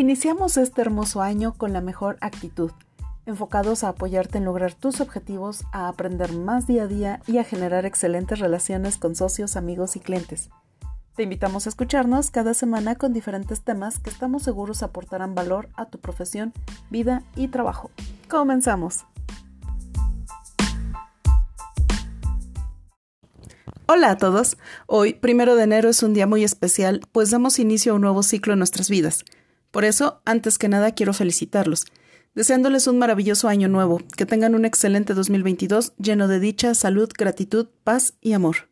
Iniciamos 0.00 0.56
este 0.56 0.80
hermoso 0.80 1.20
año 1.20 1.52
con 1.52 1.74
la 1.74 1.82
mejor 1.82 2.16
actitud, 2.22 2.70
enfocados 3.26 3.84
a 3.84 3.90
apoyarte 3.90 4.38
en 4.38 4.46
lograr 4.46 4.72
tus 4.72 5.02
objetivos, 5.02 5.64
a 5.72 5.88
aprender 5.88 6.32
más 6.32 6.66
día 6.66 6.84
a 6.84 6.86
día 6.86 7.20
y 7.26 7.36
a 7.36 7.44
generar 7.44 7.84
excelentes 7.84 8.38
relaciones 8.38 8.96
con 8.96 9.14
socios, 9.14 9.56
amigos 9.56 9.96
y 9.96 10.00
clientes. 10.00 10.48
Te 11.16 11.24
invitamos 11.24 11.66
a 11.66 11.68
escucharnos 11.68 12.30
cada 12.30 12.54
semana 12.54 12.94
con 12.94 13.12
diferentes 13.12 13.60
temas 13.60 13.98
que 13.98 14.08
estamos 14.08 14.42
seguros 14.42 14.82
aportarán 14.82 15.34
valor 15.34 15.68
a 15.74 15.84
tu 15.84 15.98
profesión, 15.98 16.54
vida 16.88 17.22
y 17.36 17.48
trabajo. 17.48 17.90
Comenzamos. 18.26 19.04
Hola 23.84 24.12
a 24.12 24.16
todos. 24.16 24.56
Hoy, 24.86 25.12
primero 25.12 25.56
de 25.56 25.64
enero, 25.64 25.90
es 25.90 26.02
un 26.02 26.14
día 26.14 26.26
muy 26.26 26.42
especial, 26.42 27.02
pues 27.12 27.30
damos 27.30 27.58
inicio 27.58 27.92
a 27.92 27.96
un 27.96 28.00
nuevo 28.00 28.22
ciclo 28.22 28.54
en 28.54 28.60
nuestras 28.60 28.88
vidas. 28.88 29.26
Por 29.70 29.84
eso, 29.84 30.20
antes 30.24 30.58
que 30.58 30.68
nada, 30.68 30.92
quiero 30.92 31.12
felicitarlos, 31.12 31.86
deseándoles 32.34 32.86
un 32.86 32.98
maravilloso 32.98 33.48
año 33.48 33.68
nuevo, 33.68 34.00
que 34.16 34.26
tengan 34.26 34.54
un 34.54 34.64
excelente 34.64 35.14
2022 35.14 35.92
lleno 35.96 36.28
de 36.28 36.40
dicha, 36.40 36.74
salud, 36.74 37.10
gratitud, 37.16 37.68
paz 37.84 38.14
y 38.20 38.32
amor. 38.32 38.68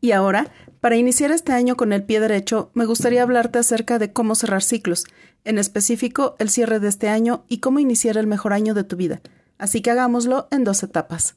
Y 0.00 0.12
ahora, 0.12 0.52
para 0.80 0.96
iniciar 0.96 1.30
este 1.30 1.52
año 1.52 1.76
con 1.76 1.92
el 1.92 2.02
pie 2.02 2.18
derecho, 2.20 2.70
me 2.74 2.86
gustaría 2.86 3.22
hablarte 3.22 3.60
acerca 3.60 3.98
de 3.98 4.12
cómo 4.12 4.34
cerrar 4.34 4.62
ciclos, 4.62 5.04
en 5.44 5.58
específico 5.58 6.34
el 6.38 6.50
cierre 6.50 6.80
de 6.80 6.88
este 6.88 7.08
año 7.08 7.44
y 7.48 7.58
cómo 7.58 7.78
iniciar 7.78 8.16
el 8.16 8.26
mejor 8.26 8.52
año 8.52 8.74
de 8.74 8.84
tu 8.84 8.96
vida. 8.96 9.20
Así 9.58 9.80
que 9.80 9.90
hagámoslo 9.90 10.48
en 10.50 10.64
dos 10.64 10.82
etapas. 10.82 11.36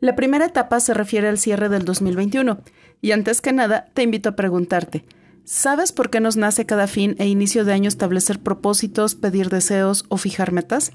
La 0.00 0.16
primera 0.16 0.44
etapa 0.44 0.80
se 0.80 0.94
refiere 0.94 1.28
al 1.28 1.38
cierre 1.38 1.68
del 1.68 1.84
2021, 1.84 2.60
y 3.00 3.12
antes 3.12 3.40
que 3.40 3.52
nada 3.52 3.88
te 3.94 4.02
invito 4.02 4.30
a 4.30 4.36
preguntarte, 4.36 5.04
¿Sabes 5.44 5.90
por 5.90 6.08
qué 6.08 6.20
nos 6.20 6.36
nace 6.36 6.66
cada 6.66 6.86
fin 6.86 7.16
e 7.18 7.26
inicio 7.26 7.64
de 7.64 7.72
año 7.72 7.88
establecer 7.88 8.38
propósitos, 8.38 9.16
pedir 9.16 9.48
deseos 9.48 10.04
o 10.08 10.16
fijar 10.16 10.52
metas? 10.52 10.92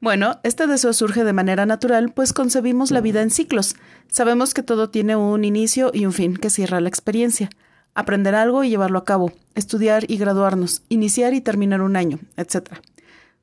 Bueno, 0.00 0.38
este 0.44 0.68
deseo 0.68 0.92
surge 0.92 1.24
de 1.24 1.32
manera 1.32 1.66
natural, 1.66 2.12
pues 2.12 2.32
concebimos 2.32 2.92
la 2.92 3.00
vida 3.00 3.20
en 3.20 3.30
ciclos. 3.30 3.74
Sabemos 4.08 4.54
que 4.54 4.62
todo 4.62 4.90
tiene 4.90 5.16
un 5.16 5.44
inicio 5.44 5.90
y 5.92 6.06
un 6.06 6.12
fin 6.12 6.36
que 6.36 6.50
cierra 6.50 6.80
la 6.80 6.88
experiencia. 6.88 7.50
Aprender 7.94 8.36
algo 8.36 8.62
y 8.62 8.70
llevarlo 8.70 8.98
a 8.98 9.04
cabo, 9.04 9.32
estudiar 9.56 10.08
y 10.08 10.18
graduarnos, 10.18 10.82
iniciar 10.88 11.34
y 11.34 11.40
terminar 11.40 11.80
un 11.80 11.96
año, 11.96 12.20
etc. 12.36 12.74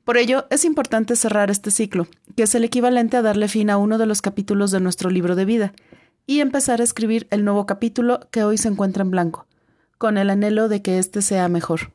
Por 0.04 0.16
ello, 0.16 0.46
es 0.48 0.64
importante 0.64 1.14
cerrar 1.14 1.50
este 1.50 1.70
ciclo, 1.70 2.06
que 2.36 2.44
es 2.44 2.54
el 2.54 2.64
equivalente 2.64 3.18
a 3.18 3.22
darle 3.22 3.48
fin 3.48 3.68
a 3.68 3.76
uno 3.76 3.98
de 3.98 4.06
los 4.06 4.22
capítulos 4.22 4.70
de 4.70 4.80
nuestro 4.80 5.10
libro 5.10 5.36
de 5.36 5.44
vida, 5.44 5.74
y 6.26 6.40
empezar 6.40 6.80
a 6.80 6.84
escribir 6.84 7.26
el 7.30 7.44
nuevo 7.44 7.66
capítulo 7.66 8.20
que 8.30 8.44
hoy 8.44 8.56
se 8.56 8.68
encuentra 8.68 9.02
en 9.02 9.10
blanco 9.10 9.46
con 10.02 10.18
el 10.18 10.30
anhelo 10.30 10.68
de 10.68 10.82
que 10.82 10.98
éste 10.98 11.22
sea 11.22 11.48
mejor. 11.48 11.92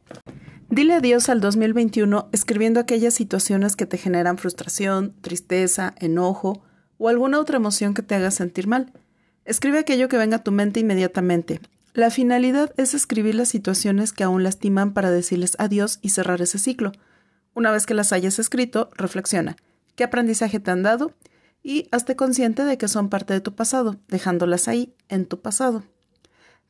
Dile 0.70 0.94
adiós 0.94 1.28
al 1.28 1.42
2021 1.42 2.30
escribiendo 2.32 2.80
aquellas 2.80 3.14
situaciones 3.14 3.76
que 3.76 3.86
te 3.86 3.98
generan 3.98 4.38
frustración, 4.38 5.14
tristeza, 5.20 5.94
enojo 6.00 6.64
o 6.98 7.10
alguna 7.10 7.38
otra 7.38 7.58
emoción 7.58 7.94
que 7.94 8.04
te 8.04 8.16
haga 8.16 8.32
sentir 8.32 8.66
mal. 8.66 8.94
Escribe 9.44 9.80
aquello 9.80 10.08
que 10.08 10.16
venga 10.16 10.38
a 10.38 10.44
tu 10.46 10.54
mente 10.54 10.80
inmediatamente. 10.80 11.60
La 11.94 12.10
finalidad 12.10 12.74
es 12.78 12.94
escribir 12.94 13.36
las 13.36 13.50
situaciones 13.50 14.14
que 14.14 14.24
aún 14.24 14.42
lastiman 14.42 14.94
para 14.94 15.12
decirles 15.12 15.58
adiós 15.60 16.00
y 16.02 16.12
cerrar 16.12 16.42
ese 16.42 16.60
ciclo. 16.60 16.94
Una 17.54 17.72
vez 17.72 17.86
que 17.86 17.94
las 17.94 18.14
hayas 18.14 18.40
escrito, 18.40 18.90
reflexiona. 18.96 19.58
¿Qué 19.98 20.06
aprendizaje 20.06 20.62
te 20.62 20.72
han 20.72 20.82
dado? 20.82 21.12
Y 21.62 21.90
hazte 21.92 22.16
consciente 22.16 22.64
de 22.64 22.78
que 22.78 22.88
son 22.88 23.10
parte 23.10 23.34
de 23.34 23.42
tu 23.42 23.54
pasado, 23.54 23.98
dejándolas 24.08 24.70
ahí, 24.70 24.96
en 25.10 25.26
tu 25.26 25.42
pasado. 25.42 25.84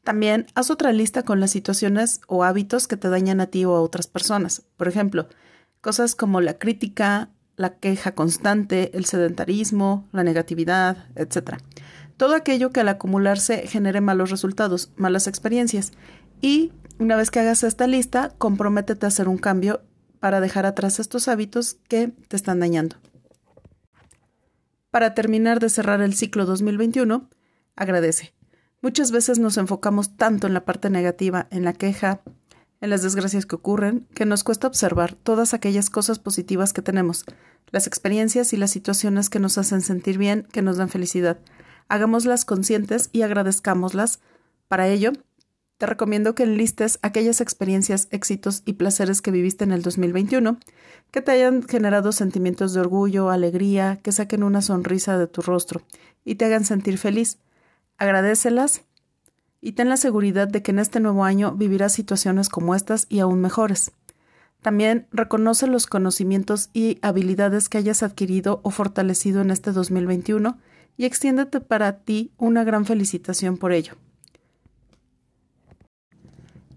También 0.08 0.45
haz 0.55 0.72
otra 0.72 0.94
lista 0.94 1.23
con 1.23 1.41
las 1.41 1.52
situaciones 1.52 2.22
o 2.27 2.45
hábitos 2.45 2.88
que 2.88 2.95
te 2.95 3.09
dañan 3.09 3.41
a 3.41 3.47
ti 3.47 3.66
o 3.66 3.75
a 3.75 3.81
otras 3.81 4.07
personas. 4.07 4.63
Por 4.78 4.88
ejemplo, 4.88 5.28
cosas 5.81 6.16
como 6.16 6.40
la 6.40 6.57
crítica, 6.57 7.31
la 7.57 7.73
queja 7.73 8.13
constante, 8.16 8.96
el 8.97 9.03
sedentarismo, 9.03 10.07
la 10.13 10.23
negatividad, 10.23 11.09
etc. 11.17 11.57
Todo 12.16 12.35
aquello 12.35 12.69
que 12.69 12.79
al 12.79 12.88
acumularse 12.88 13.67
genere 13.67 14.00
malos 14.00 14.31
resultados, 14.31 14.94
malas 14.96 15.28
experiencias. 15.28 15.91
Y 16.40 16.72
una 17.00 17.17
vez 17.17 17.29
que 17.29 17.41
hagas 17.41 17.63
esta 17.63 17.85
lista, 17.85 18.31
comprométete 18.38 19.06
a 19.06 19.09
hacer 19.09 19.28
un 19.28 19.38
cambio 19.38 19.81
para 20.22 20.40
dejar 20.40 20.66
atrás 20.66 21.01
estos 21.01 21.28
hábitos 21.28 21.79
que 21.90 22.13
te 22.29 22.38
están 22.38 22.62
dañando. 22.62 22.96
Para 24.90 25.13
terminar 25.13 25.59
de 25.59 25.67
cerrar 25.67 26.00
el 26.00 26.13
ciclo 26.13 26.46
2021, 26.46 27.29
agradece. 27.75 28.37
Muchas 28.82 29.12
veces 29.12 29.40
nos 29.40 29.58
enfocamos 29.58 30.16
tanto 30.18 30.46
en 30.48 30.54
la 30.54 30.66
parte 30.66 30.90
negativa, 30.90 31.48
en 31.50 31.64
la 31.64 31.74
queja, 31.74 32.22
en 32.80 32.92
las 32.92 33.02
desgracias 33.02 33.46
que 33.46 33.56
ocurren, 33.56 34.08
que 34.14 34.26
nos 34.26 34.44
cuesta 34.44 34.68
observar 34.68 35.16
todas 35.16 35.54
aquellas 35.54 35.90
cosas 35.90 36.20
positivas 36.20 36.74
que 36.74 36.84
tenemos, 36.84 37.26
las 37.72 37.88
experiencias 37.88 38.54
y 38.54 38.58
las 38.58 38.72
situaciones 38.72 39.30
que 39.30 39.40
nos 39.40 39.58
hacen 39.58 39.82
sentir 39.82 40.18
bien, 40.18 40.48
que 40.52 40.62
nos 40.62 40.78
dan 40.78 40.90
felicidad. 40.90 41.40
Hagámoslas 41.90 42.46
conscientes 42.46 43.10
y 43.12 43.24
agradezcámoslas. 43.24 44.20
Para 44.68 44.88
ello, 44.88 45.12
te 45.78 45.86
recomiendo 45.86 46.36
que 46.36 46.44
enlistes 46.44 47.00
aquellas 47.02 47.42
experiencias, 47.42 48.08
éxitos 48.12 48.62
y 48.66 48.74
placeres 48.74 49.22
que 49.22 49.32
viviste 49.32 49.64
en 49.64 49.72
el 49.72 49.82
2021, 49.82 50.59
que 51.12 51.22
te 51.22 51.32
hayan 51.32 51.64
generado 51.64 52.12
sentimientos 52.12 52.74
de 52.74 52.82
orgullo, 52.82 53.30
alegría, 53.30 54.00
que 54.04 54.12
saquen 54.12 54.44
una 54.44 54.62
sonrisa 54.62 55.18
de 55.18 55.28
tu 55.28 55.42
rostro 55.42 55.82
y 56.26 56.36
te 56.36 56.46
hagan 56.46 56.66
sentir 56.66 56.98
feliz. 56.98 57.40
Agradecelas 57.97 58.84
y 59.59 59.72
ten 59.72 59.90
la 59.90 59.97
seguridad 59.97 60.47
de 60.47 60.62
que 60.62 60.72
en 60.72 60.80
este 60.80 61.00
nuevo 61.00 61.24
año 61.24 61.53
vivirás 61.53 61.94
situaciones 61.94 62.47
como 62.47 62.75
estas 62.75 63.08
y 63.09 63.19
aún 63.19 63.41
mejores. 63.41 63.91
También 64.62 65.08
reconoce 65.12 65.66
los 65.66 65.88
conocimientos 65.88 66.69
y 66.74 67.00
habilidades 67.02 67.69
que 67.69 67.80
hayas 67.80 68.03
adquirido 68.03 68.59
o 68.63 68.69
fortalecido 68.69 69.41
en 69.41 69.50
este 69.50 69.72
2021 69.72 70.59
y 70.96 71.06
extiéndete 71.06 71.59
para 71.59 72.00
ti 72.00 72.31
una 72.38 72.63
gran 72.63 72.85
felicitación 72.85 73.58
por 73.58 73.72
ello. 73.72 73.94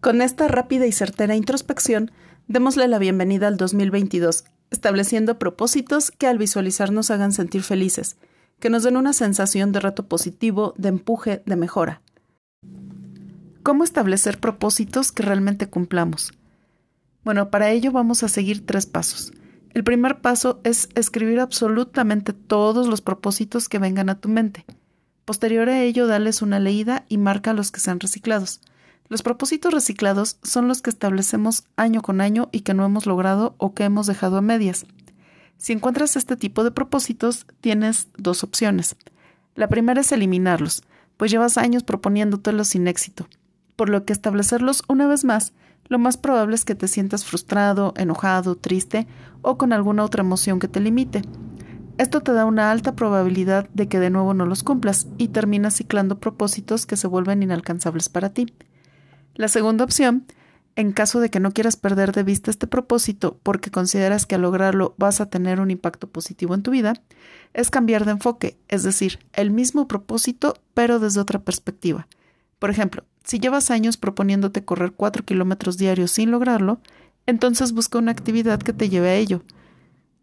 Con 0.01 0.23
esta 0.23 0.49
rápida 0.49 0.87
y 0.87 0.93
certera 0.93 1.35
introspección, 1.35 2.11
démosle 2.49 2.89
la 2.89 2.99
bienvenida 2.99 3.49
al 3.49 3.59
2022, 3.59 4.45
estableciendo 4.71 5.39
propósitos 5.39 6.11
que 6.11 6.27
al 6.27 6.39
visualizar 6.39 6.91
nos 6.93 7.11
hagan 7.11 7.33
sentir 7.33 7.63
felices 7.63 8.17
que 8.61 8.71
nos 8.71 8.83
den 8.85 8.97
una 8.97 9.13
sensación 9.13 9.73
de 9.73 9.81
reto 9.81 10.07
positivo, 10.07 10.75
de 10.77 10.91
empuje, 10.91 11.43
de 11.47 11.57
mejora. 11.57 12.03
¿Cómo 13.63 13.85
establecer 13.85 14.39
propósitos 14.39 15.13
que 15.13 15.23
realmente 15.23 15.69
cumplamos? 15.69 16.33
Bueno, 17.25 17.51
para 17.51 17.71
ello 17.71 17.93
vamos 17.93 18.23
a 18.23 18.29
seguir 18.29 18.65
tres 18.65 18.87
pasos. 18.87 19.33
El 19.73 19.85
primer 19.85 20.21
paso 20.21 20.61
es 20.65 20.89
escribir 20.95 21.41
absolutamente 21.41 22.33
todos 22.33 22.89
los 22.89 23.03
propósitos 23.03 23.69
que 23.69 23.79
vengan 23.79 24.09
a 24.09 24.19
tu 24.19 24.29
mente. 24.29 24.65
Posterior 25.25 25.69
a 25.69 25.83
ello, 25.83 26.07
dales 26.07 26.43
una 26.43 26.59
leída 26.59 27.05
y 27.09 27.19
marca 27.19 27.53
los 27.53 27.71
que 27.71 27.81
sean 27.81 28.01
reciclados. 28.01 28.61
Los 29.09 29.23
propósitos 29.23 29.73
reciclados 29.73 30.39
son 30.43 30.67
los 30.67 30.83
que 30.83 30.91
establecemos 30.91 31.65
año 31.77 32.03
con 32.03 32.21
año 32.21 32.49
y 32.53 32.61
que 32.61 32.75
no 32.75 32.85
hemos 32.85 33.07
logrado 33.07 33.55
o 33.59 33.75
que 33.75 33.85
hemos 33.85 34.07
dejado 34.07 34.39
a 34.39 34.43
medias. 34.43 34.87
Si 35.61 35.75
encuentras 35.75 36.17
este 36.17 36.39
tipo 36.39 36.65
de 36.65 36.71
propósitos, 36.71 37.47
tienes 37.61 38.09
dos 38.17 38.43
opciones. 38.45 38.97
La 39.55 39.69
primera 39.69 40.01
es 40.01 40.11
eliminarlos, 40.11 40.85
pues 41.19 41.31
llevas 41.31 41.59
años 41.59 41.83
proponiéndotelos 41.83 42.69
sin 42.69 42.89
éxito, 42.89 43.29
por 43.77 43.91
lo 43.91 44.07
que 44.07 44.15
establecerlos 44.15 44.83
una 44.89 45.07
vez 45.07 45.23
más, 45.23 45.53
lo 45.85 45.99
más 45.99 46.17
probable 46.17 46.55
es 46.55 46.65
que 46.65 46.75
te 46.75 46.89
sientas 46.89 47.27
frustrado, 47.27 47.93
enojado, 47.99 48.57
triste 48.57 49.07
o 49.43 49.59
con 49.59 49.75
alguna 49.75 50.03
otra 50.03 50.23
emoción 50.23 50.61
que 50.61 50.69
te 50.69 50.81
limite. 50.81 51.21
Esto 51.99 52.23
te 52.23 52.33
da 52.33 52.47
una 52.47 52.71
alta 52.71 52.97
probabilidad 52.97 53.69
de 53.75 53.87
que 53.87 54.01
de 54.01 54.09
nuevo 54.09 54.33
no 54.33 54.47
los 54.47 54.63
cumplas 54.63 55.09
y 55.19 55.29
terminas 55.29 55.77
ciclando 55.77 56.21
propósitos 56.21 56.87
que 56.87 56.97
se 56.97 57.07
vuelven 57.07 57.43
inalcanzables 57.43 58.09
para 58.09 58.31
ti. 58.31 58.55
La 59.35 59.49
segunda 59.49 59.85
opción 59.85 60.25
en 60.81 60.93
caso 60.93 61.21
de 61.21 61.31
que 61.31 61.41
no 61.41 61.53
quieras 61.53 61.77
perder 61.77 62.13
de 62.13 62.23
vista 62.23 62.51
este 62.51 62.67
propósito 62.67 63.39
porque 63.43 63.71
consideras 63.71 64.27
que 64.27 64.35
al 64.35 64.43
lograrlo 64.43 64.95
vas 64.99 65.21
a 65.21 65.27
tener 65.27 65.61
un 65.61 65.71
impacto 65.71 66.09
positivo 66.09 66.55
en 66.55 66.63
tu 66.63 66.71
vida, 66.71 66.95
es 67.53 67.71
cambiar 67.71 68.05
de 68.05 68.13
enfoque, 68.13 68.59
es 68.69 68.83
decir, 68.83 69.19
el 69.33 69.51
mismo 69.51 69.87
propósito 69.87 70.55
pero 70.75 70.99
desde 70.99 71.21
otra 71.21 71.41
perspectiva. 71.41 72.09
Por 72.59 72.71
ejemplo, 72.71 73.05
si 73.25 73.39
llevas 73.39 73.71
años 73.71 73.97
proponiéndote 73.97 74.65
correr 74.65 74.93
4 74.93 75.25
kilómetros 75.25 75.79
diarios 75.79 76.11
sin 76.11 76.31
lograrlo, 76.31 76.81
entonces 77.27 77.73
busca 77.73 77.99
una 77.99 78.13
actividad 78.13 78.61
que 78.61 78.73
te 78.73 78.89
lleve 78.89 79.11
a 79.11 79.15
ello. 79.15 79.43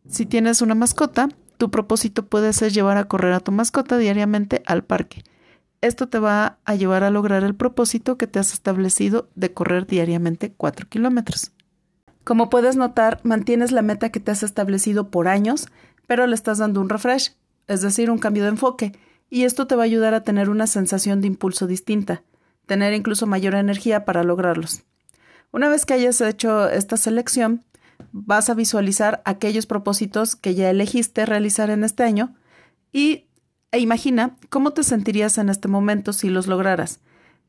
Si 0.09 0.25
tienes 0.25 0.61
una 0.61 0.75
mascota, 0.75 1.29
tu 1.57 1.71
propósito 1.71 2.25
puede 2.25 2.53
ser 2.53 2.71
llevar 2.71 2.97
a 2.97 3.05
correr 3.05 3.33
a 3.33 3.39
tu 3.39 3.51
mascota 3.51 3.97
diariamente 3.97 4.61
al 4.65 4.83
parque 4.83 5.23
esto 5.81 6.07
te 6.09 6.19
va 6.19 6.57
a 6.65 6.75
llevar 6.75 7.03
a 7.03 7.09
lograr 7.09 7.43
el 7.43 7.55
propósito 7.55 8.17
que 8.17 8.27
te 8.27 8.39
has 8.39 8.53
establecido 8.53 9.29
de 9.35 9.53
correr 9.53 9.85
diariamente 9.87 10.51
4 10.51 10.87
kilómetros. 10.89 11.51
Como 12.23 12.49
puedes 12.49 12.75
notar, 12.75 13.19
mantienes 13.23 13.71
la 13.71 13.81
meta 13.81 14.09
que 14.09 14.19
te 14.19 14.31
has 14.31 14.43
establecido 14.43 15.09
por 15.09 15.27
años, 15.27 15.67
pero 16.07 16.27
le 16.27 16.35
estás 16.35 16.57
dando 16.57 16.81
un 16.81 16.89
refresh, 16.89 17.35
es 17.67 17.81
decir, 17.81 18.11
un 18.11 18.17
cambio 18.17 18.43
de 18.43 18.49
enfoque, 18.49 18.93
y 19.29 19.43
esto 19.43 19.67
te 19.67 19.75
va 19.75 19.83
a 19.83 19.85
ayudar 19.85 20.13
a 20.13 20.23
tener 20.23 20.49
una 20.49 20.67
sensación 20.67 21.21
de 21.21 21.27
impulso 21.27 21.67
distinta, 21.67 22.23
tener 22.65 22.93
incluso 22.93 23.27
mayor 23.27 23.55
energía 23.55 24.03
para 24.03 24.23
lograrlos. 24.23 24.83
Una 25.51 25.69
vez 25.69 25.85
que 25.85 25.93
hayas 25.93 26.19
hecho 26.21 26.69
esta 26.69 26.97
selección, 26.97 27.63
vas 28.11 28.49
a 28.49 28.53
visualizar 28.53 29.21
aquellos 29.25 29.65
propósitos 29.65 30.35
que 30.35 30.55
ya 30.55 30.69
elegiste 30.69 31.25
realizar 31.25 31.69
en 31.69 31.83
este 31.83 32.03
año 32.03 32.35
y 32.91 33.26
e 33.71 33.79
imagina 33.79 34.37
cómo 34.49 34.71
te 34.71 34.83
sentirías 34.83 35.37
en 35.37 35.49
este 35.49 35.67
momento 35.67 36.13
si 36.13 36.29
los 36.29 36.47
lograras. 36.47 36.99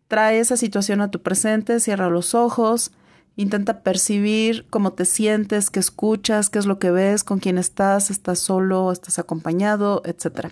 Trae 0.09 0.39
esa 0.39 0.57
situación 0.57 1.01
a 1.01 1.11
tu 1.11 1.23
presente, 1.23 1.81
cierra 1.81 2.09
los 2.09 2.35
ojos, 2.35 2.93
intenta 3.37 3.83
percibir 3.83 4.67
cómo 4.69 4.95
te 4.95 5.05
sientes, 5.05 5.71
qué 5.71 5.81
escuchas, 5.81 6.51
qué 6.51 6.59
es 6.59 6.67
lo 6.67 6.79
que 6.79 6.91
ves, 6.91 7.25
con 7.25 7.39
quién 7.39 7.59
estás, 7.59 8.11
estás 8.11 8.39
solo, 8.41 8.91
estás 8.91 9.19
acompañado, 9.19 10.03
etc. 10.05 10.49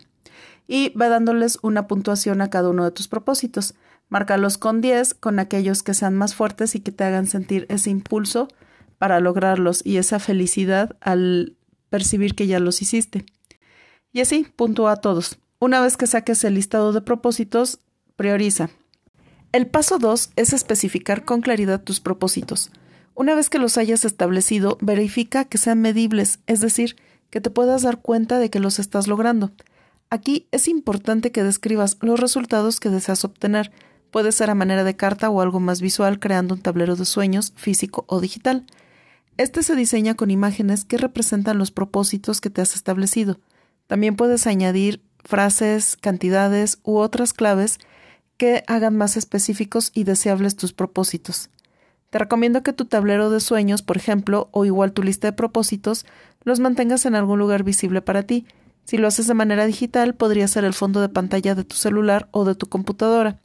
Y 0.68 0.90
va 0.90 1.08
dándoles 1.08 1.58
una 1.62 1.88
puntuación 1.88 2.42
a 2.42 2.50
cada 2.50 2.68
uno 2.70 2.84
de 2.84 2.90
tus 2.90 3.08
propósitos. 3.08 3.74
Márcalos 4.08 4.58
con 4.58 4.80
10 4.80 5.14
con 5.14 5.40
aquellos 5.40 5.82
que 5.82 5.94
sean 5.94 6.14
más 6.14 6.34
fuertes 6.34 6.74
y 6.74 6.80
que 6.80 6.92
te 6.92 7.02
hagan 7.02 7.26
sentir 7.26 7.66
ese 7.70 7.90
impulso 7.90 8.48
para 8.98 9.20
lograrlos 9.20 9.84
y 9.84 9.96
esa 9.96 10.20
felicidad 10.20 10.96
al 11.00 11.56
percibir 11.90 12.34
que 12.34 12.46
ya 12.46 12.60
los 12.60 12.82
hiciste. 12.82 13.26
Y 14.12 14.20
así, 14.20 14.46
puntúa 14.56 14.92
a 14.92 14.96
todos. 14.96 15.38
Una 15.58 15.80
vez 15.80 15.96
que 15.96 16.06
saques 16.06 16.44
el 16.44 16.54
listado 16.54 16.92
de 16.92 17.00
propósitos, 17.00 17.78
prioriza. 18.16 18.68
El 19.52 19.66
paso 19.66 19.98
2 19.98 20.32
es 20.36 20.52
especificar 20.52 21.24
con 21.24 21.40
claridad 21.40 21.82
tus 21.82 21.98
propósitos. 21.98 22.70
Una 23.14 23.34
vez 23.34 23.48
que 23.48 23.58
los 23.58 23.78
hayas 23.78 24.04
establecido, 24.04 24.76
verifica 24.82 25.46
que 25.46 25.56
sean 25.56 25.80
medibles, 25.80 26.40
es 26.46 26.60
decir, 26.60 26.96
que 27.30 27.40
te 27.40 27.48
puedas 27.48 27.82
dar 27.82 28.02
cuenta 28.02 28.38
de 28.38 28.50
que 28.50 28.60
los 28.60 28.78
estás 28.78 29.08
logrando. 29.08 29.50
Aquí 30.10 30.46
es 30.52 30.68
importante 30.68 31.32
que 31.32 31.42
describas 31.42 31.96
los 32.02 32.20
resultados 32.20 32.78
que 32.78 32.90
deseas 32.90 33.24
obtener. 33.24 33.72
Puede 34.10 34.32
ser 34.32 34.50
a 34.50 34.54
manera 34.54 34.84
de 34.84 34.94
carta 34.94 35.30
o 35.30 35.40
algo 35.40 35.58
más 35.58 35.80
visual 35.80 36.18
creando 36.18 36.54
un 36.54 36.60
tablero 36.60 36.96
de 36.96 37.06
sueños 37.06 37.54
físico 37.56 38.04
o 38.08 38.20
digital. 38.20 38.66
Este 39.38 39.62
se 39.62 39.74
diseña 39.74 40.16
con 40.16 40.30
imágenes 40.30 40.84
que 40.84 40.98
representan 40.98 41.56
los 41.56 41.70
propósitos 41.70 42.42
que 42.42 42.50
te 42.50 42.60
has 42.60 42.74
establecido. 42.74 43.38
También 43.86 44.16
puedes 44.16 44.46
añadir 44.46 45.00
frases, 45.26 45.96
cantidades 45.96 46.78
u 46.82 46.96
otras 46.96 47.32
claves 47.32 47.78
que 48.36 48.64
hagan 48.66 48.96
más 48.96 49.16
específicos 49.16 49.90
y 49.94 50.04
deseables 50.04 50.56
tus 50.56 50.72
propósitos. 50.72 51.50
Te 52.10 52.18
recomiendo 52.18 52.62
que 52.62 52.72
tu 52.72 52.84
tablero 52.84 53.30
de 53.30 53.40
sueños, 53.40 53.82
por 53.82 53.96
ejemplo, 53.96 54.48
o 54.52 54.64
igual 54.64 54.92
tu 54.92 55.02
lista 55.02 55.28
de 55.28 55.32
propósitos, 55.32 56.06
los 56.44 56.60
mantengas 56.60 57.04
en 57.06 57.14
algún 57.14 57.38
lugar 57.38 57.64
visible 57.64 58.00
para 58.00 58.22
ti. 58.22 58.46
Si 58.84 58.96
lo 58.96 59.08
haces 59.08 59.26
de 59.26 59.34
manera 59.34 59.66
digital, 59.66 60.14
podría 60.14 60.46
ser 60.48 60.64
el 60.64 60.74
fondo 60.74 61.00
de 61.00 61.08
pantalla 61.08 61.54
de 61.54 61.64
tu 61.64 61.76
celular 61.76 62.28
o 62.30 62.44
de 62.44 62.54
tu 62.54 62.68
computadora. 62.68 63.40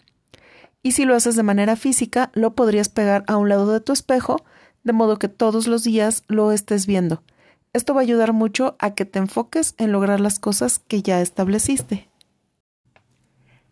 Y 0.84 0.92
si 0.92 1.06
lo 1.06 1.16
haces 1.16 1.36
de 1.36 1.44
manera 1.44 1.76
física, 1.76 2.32
lo 2.34 2.54
podrías 2.54 2.90
pegar 2.90 3.24
a 3.28 3.38
un 3.38 3.50
lado 3.50 3.72
de 3.72 3.82
tu 3.82 3.92
espejo 3.92 4.44
de 4.84 4.94
modo 4.94 5.18
que 5.18 5.28
todos 5.28 5.68
los 5.68 5.84
días 5.84 6.24
lo 6.28 6.52
estés 6.52 6.86
viendo. 6.86 7.24
Esto 7.74 7.94
va 7.94 8.02
a 8.02 8.04
ayudar 8.04 8.34
mucho 8.34 8.76
a 8.80 8.94
que 8.96 9.06
te 9.06 9.20
enfoques 9.20 9.76
en 9.78 9.94
lograr 9.94 10.20
las 10.20 10.40
cosas 10.40 10.80
que 10.80 11.02
ya 11.02 11.22
estableciste. 11.22 12.10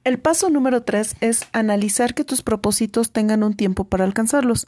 El 0.06 0.20
paso 0.20 0.50
número 0.50 0.84
3 0.84 1.18
es 1.20 1.46
analizar 1.52 2.14
que 2.14 2.24
tus 2.24 2.42
propósitos 2.42 3.12
tengan 3.12 3.44
un 3.44 3.56
tiempo 3.56 3.84
para 3.84 4.06
alcanzarlos. 4.06 4.68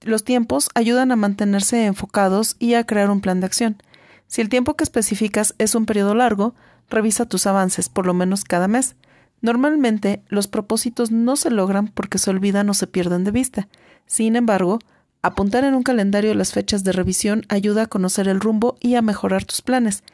Los 0.00 0.24
tiempos 0.24 0.70
ayudan 0.74 1.12
a 1.12 1.16
mantenerse 1.16 1.84
enfocados 1.84 2.56
y 2.58 2.72
a 2.72 2.84
crear 2.84 3.10
un 3.10 3.20
plan 3.20 3.40
de 3.40 3.46
acción. 3.46 3.82
Si 4.26 4.40
el 4.40 4.48
tiempo 4.48 4.74
que 4.74 4.84
especificas 4.84 5.54
es 5.58 5.74
un 5.74 5.84
periodo 5.84 6.14
largo, 6.14 6.54
revisa 6.88 7.26
tus 7.26 7.46
avances, 7.46 7.90
por 7.90 8.06
lo 8.06 8.14
menos 8.14 8.44
cada 8.44 8.68
mes. 8.68 8.96
Normalmente, 9.42 10.22
los 10.28 10.48
propósitos 10.48 11.10
no 11.10 11.36
se 11.36 11.50
logran 11.50 11.88
porque 11.88 12.16
se 12.16 12.30
olvidan 12.30 12.70
o 12.70 12.74
se 12.74 12.86
pierden 12.86 13.24
de 13.24 13.30
vista. 13.30 13.68
Sin 14.06 14.36
embargo, 14.36 14.78
Apuntar 15.20 15.64
en 15.64 15.74
un 15.74 15.82
calendario 15.82 16.32
las 16.34 16.52
fechas 16.52 16.84
de 16.84 16.92
revisión 16.92 17.44
ayuda 17.48 17.82
a 17.82 17.86
conocer 17.86 18.28
el 18.28 18.40
rumbo 18.40 18.76
y 18.80 18.94
a 18.94 19.02
mejorar 19.02 19.44
tus 19.44 19.62
planes, 19.62 20.04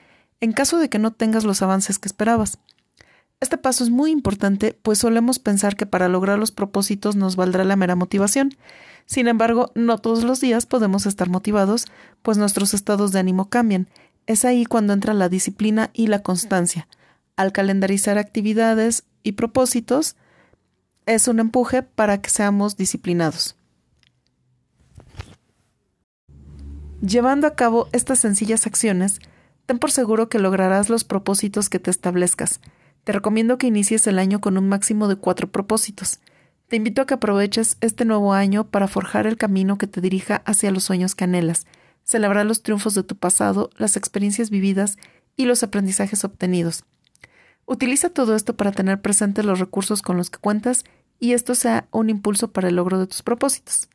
en 0.40 0.52
caso 0.52 0.78
de 0.78 0.88
que 0.88 0.98
no 0.98 1.12
tengas 1.12 1.44
los 1.44 1.60
avances 1.60 1.98
que 1.98 2.08
esperabas. 2.08 2.58
Este 3.40 3.58
paso 3.58 3.84
es 3.84 3.90
muy 3.90 4.10
importante, 4.10 4.78
pues 4.80 4.98
solemos 4.98 5.38
pensar 5.38 5.76
que 5.76 5.84
para 5.84 6.08
lograr 6.08 6.38
los 6.38 6.50
propósitos 6.50 7.16
nos 7.16 7.36
valdrá 7.36 7.64
la 7.64 7.76
mera 7.76 7.96
motivación. 7.96 8.56
Sin 9.04 9.28
embargo, 9.28 9.70
no 9.74 9.98
todos 9.98 10.24
los 10.24 10.40
días 10.40 10.64
podemos 10.64 11.04
estar 11.04 11.28
motivados, 11.28 11.84
pues 12.22 12.38
nuestros 12.38 12.72
estados 12.72 13.12
de 13.12 13.18
ánimo 13.18 13.50
cambian. 13.50 13.88
Es 14.26 14.46
ahí 14.46 14.64
cuando 14.64 14.94
entra 14.94 15.12
la 15.12 15.28
disciplina 15.28 15.90
y 15.92 16.06
la 16.06 16.20
constancia. 16.20 16.88
Al 17.36 17.52
calendarizar 17.52 18.16
actividades 18.16 19.04
y 19.22 19.32
propósitos, 19.32 20.16
es 21.04 21.28
un 21.28 21.40
empuje 21.40 21.82
para 21.82 22.22
que 22.22 22.30
seamos 22.30 22.78
disciplinados. 22.78 23.56
Llevando 27.06 27.46
a 27.46 27.54
cabo 27.54 27.88
estas 27.92 28.18
sencillas 28.18 28.66
acciones, 28.66 29.20
ten 29.66 29.78
por 29.78 29.90
seguro 29.90 30.30
que 30.30 30.38
lograrás 30.38 30.88
los 30.88 31.04
propósitos 31.04 31.68
que 31.68 31.78
te 31.78 31.90
establezcas. 31.90 32.60
Te 33.04 33.12
recomiendo 33.12 33.58
que 33.58 33.66
inicies 33.66 34.06
el 34.06 34.18
año 34.18 34.40
con 34.40 34.56
un 34.56 34.70
máximo 34.70 35.06
de 35.06 35.16
cuatro 35.16 35.52
propósitos. 35.52 36.20
Te 36.68 36.76
invito 36.76 37.02
a 37.02 37.06
que 37.06 37.12
aproveches 37.12 37.76
este 37.82 38.06
nuevo 38.06 38.32
año 38.32 38.68
para 38.68 38.88
forjar 38.88 39.26
el 39.26 39.36
camino 39.36 39.76
que 39.76 39.86
te 39.86 40.00
dirija 40.00 40.36
hacia 40.46 40.70
los 40.70 40.84
sueños 40.84 41.14
que 41.14 41.24
anhelas, 41.24 41.66
celebrar 42.04 42.46
los 42.46 42.62
triunfos 42.62 42.94
de 42.94 43.02
tu 43.02 43.16
pasado, 43.16 43.68
las 43.76 43.98
experiencias 43.98 44.48
vividas 44.48 44.96
y 45.36 45.44
los 45.44 45.62
aprendizajes 45.62 46.24
obtenidos. 46.24 46.84
Utiliza 47.66 48.08
todo 48.08 48.34
esto 48.34 48.56
para 48.56 48.72
tener 48.72 49.02
presentes 49.02 49.44
los 49.44 49.60
recursos 49.60 50.00
con 50.00 50.16
los 50.16 50.30
que 50.30 50.38
cuentas 50.38 50.84
y 51.20 51.34
esto 51.34 51.54
sea 51.54 51.86
un 51.90 52.08
impulso 52.08 52.50
para 52.50 52.68
el 52.68 52.76
logro 52.76 52.98
de 52.98 53.06
tus 53.06 53.22
propósitos. 53.22 53.90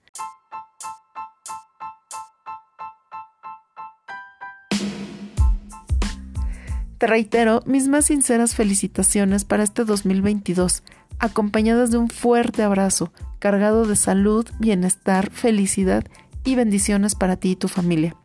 Te 6.99 7.07
reitero 7.07 7.63
mis 7.65 7.87
más 7.87 8.07
sinceras 8.07 8.55
felicitaciones 8.55 9.45
para 9.45 9.63
este 9.63 9.85
2022, 9.85 10.83
acompañadas 11.17 11.91
de 11.91 11.97
un 11.97 12.09
fuerte 12.09 12.61
abrazo, 12.61 13.13
cargado 13.39 13.85
de 13.85 13.95
salud, 13.95 14.45
bienestar, 14.59 15.31
felicidad 15.31 16.03
y 16.43 16.55
bendiciones 16.55 17.15
para 17.15 17.37
ti 17.37 17.51
y 17.51 17.55
tu 17.55 17.69
familia. 17.69 18.17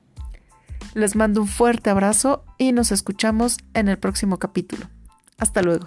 Les 0.92 1.14
mando 1.14 1.40
un 1.40 1.46
fuerte 1.46 1.88
abrazo 1.88 2.44
y 2.58 2.72
nos 2.72 2.90
escuchamos 2.90 3.58
en 3.74 3.86
el 3.86 3.96
próximo 3.96 4.40
capítulo. 4.40 4.86
Hasta 5.38 5.62
luego. 5.62 5.86